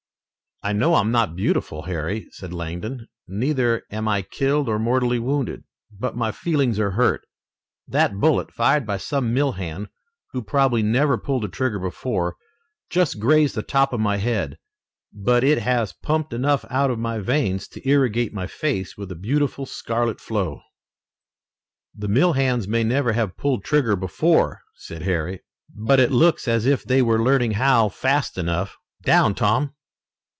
[0.63, 5.63] "I know I'm not beautiful, Harry," said Langdon, "neither am I killed or mortally wounded.
[5.91, 7.25] But my feelings are hurt.
[7.87, 9.87] That bullet, fired by some mill hand
[10.33, 12.35] who probably never pulled a trigger before,
[12.91, 14.59] just grazed the top of my head,
[15.11, 19.15] but it has pumped enough out of my veins to irrigate my face with a
[19.15, 20.61] beautiful scarlet flow."
[21.97, 25.41] "The mill hands may never have pulled trigger before," said Harry,
[25.75, 28.77] "but it looks as if they were learning how fast enough.
[29.01, 29.73] Down, Tom!"